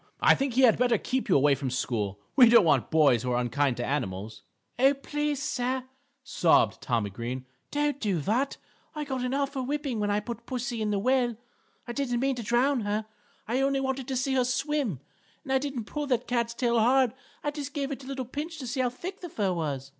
[0.19, 2.19] I think he had better keep you away from school.
[2.35, 4.41] We don't want boys who are unkind to animals."
[4.79, 5.83] "Oh, please sir,"
[6.23, 8.57] sobbed Tommy Green, "don't do that.
[8.95, 11.37] I got an awful whipping when I put pussy in the well;
[11.87, 13.05] I didn't mean to drown her,
[13.47, 15.01] I only wanted to see her swim.
[15.43, 17.13] And I didn't pull this cat's tail hard.
[17.43, 19.89] I just gave it a little pinch to see how thick the fur was."